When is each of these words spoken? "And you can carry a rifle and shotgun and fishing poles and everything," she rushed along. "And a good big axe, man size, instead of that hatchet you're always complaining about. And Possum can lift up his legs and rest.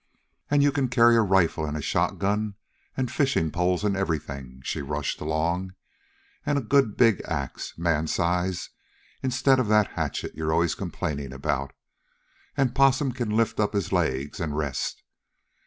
"And 0.49 0.63
you 0.63 0.71
can 0.71 0.87
carry 0.87 1.15
a 1.15 1.21
rifle 1.21 1.63
and 1.63 1.83
shotgun 1.83 2.55
and 2.97 3.11
fishing 3.11 3.51
poles 3.51 3.83
and 3.83 3.95
everything," 3.95 4.61
she 4.63 4.81
rushed 4.81 5.21
along. 5.21 5.75
"And 6.43 6.57
a 6.57 6.61
good 6.61 6.97
big 6.97 7.21
axe, 7.25 7.77
man 7.77 8.07
size, 8.07 8.71
instead 9.21 9.59
of 9.59 9.67
that 9.67 9.91
hatchet 9.91 10.33
you're 10.33 10.53
always 10.53 10.73
complaining 10.73 11.31
about. 11.33 11.73
And 12.57 12.73
Possum 12.73 13.11
can 13.11 13.29
lift 13.29 13.59
up 13.59 13.73
his 13.73 13.91
legs 13.93 14.39
and 14.39 14.57
rest. 14.57 15.03